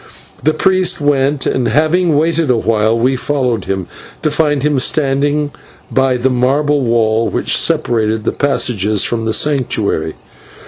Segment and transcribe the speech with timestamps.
[0.41, 3.85] The priest went, and, having waited awhile, we followed him,
[4.23, 5.51] to find him standing
[5.91, 10.15] by the marble wall which separated the passages from the Sanctuary.